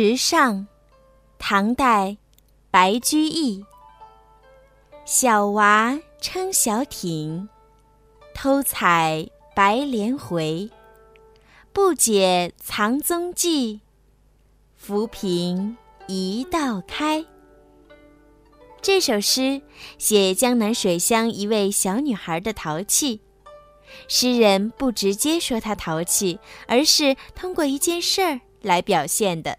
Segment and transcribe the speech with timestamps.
[0.00, 0.68] 池上，
[1.40, 2.18] 唐代，
[2.70, 3.64] 白居易。
[5.04, 7.48] 小娃撑小艇，
[8.32, 10.70] 偷采白莲回。
[11.72, 13.80] 不解藏踪迹，
[14.76, 17.26] 浮萍一道开。
[18.80, 19.60] 这首诗
[19.98, 23.20] 写江南水乡一位小女孩的淘气。
[24.06, 26.38] 诗人不直接说她淘气，
[26.68, 29.58] 而是通过一件事儿来表现的。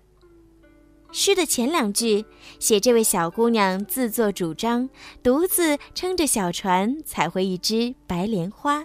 [1.11, 2.23] 诗的前两句
[2.59, 4.87] 写这位小姑娘自作主张，
[5.23, 8.83] 独自撑着小船采回一只白莲花。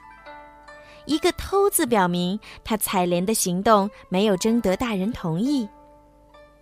[1.05, 5.69] 一个“偷”字表明她采莲的行动没有征得大人同意，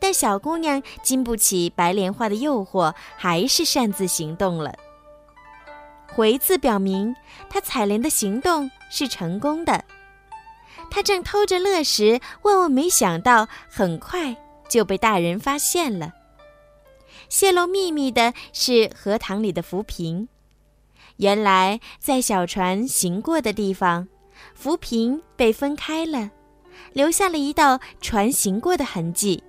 [0.01, 4.75] 但小姑娘经不起白莲花的诱惑，还是擅自行动了。
[6.13, 7.15] 回字表明
[7.49, 9.85] 她采莲的行动是成功的。
[10.91, 14.37] 他正偷着乐时，万万没想到，很快
[14.73, 16.15] 就被大人发现了。
[17.29, 20.29] 泄露秘密的是荷塘里的浮萍。
[21.19, 24.09] 原来在小船行过的地方，
[24.55, 26.31] 浮萍被分开了，
[26.95, 29.45] 留下了一道船行过的痕迹，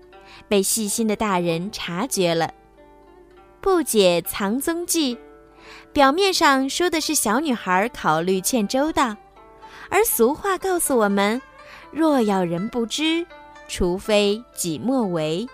[0.49, 2.53] 被细心的大人察觉了。
[3.61, 5.17] 不解藏踪迹。
[5.93, 9.15] 表面上说的是小女孩考虑欠周到，
[9.89, 11.41] 而俗话告诉我们：
[11.91, 13.25] 若要人不知，
[13.67, 15.47] 除非己莫为。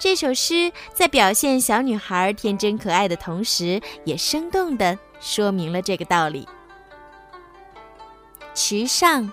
[0.00, 6.48] 这首诗在表现小女孩天真可爱的同时，也生动地说明了这个道理。
[8.54, 9.30] 池上，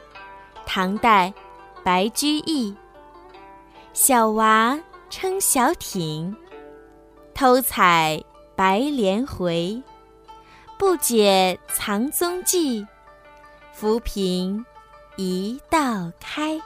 [0.66, 1.34] 唐代，
[1.84, 2.76] 白居易。
[3.94, 6.36] 小娃撑小艇，
[7.34, 8.24] 偷采。
[8.56, 9.82] 白莲回，
[10.78, 12.86] 不解藏踪迹，
[13.72, 14.66] 浮萍
[15.16, 16.60] 一道开。